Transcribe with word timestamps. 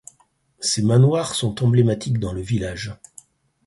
Ces 0.59 0.81
manoirs 0.81 1.35
sont 1.35 1.63
emblématiques 1.63 2.17
dans 2.17 2.33
le 2.33 2.41
village. 2.41 2.95